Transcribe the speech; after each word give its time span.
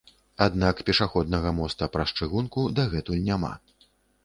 Аднак, 0.45 0.79
пешаходнага 0.87 1.51
моста 1.59 1.91
праз 1.97 2.15
чыгунку 2.19 2.65
дагэтуль 2.81 3.23
няма. 3.31 3.55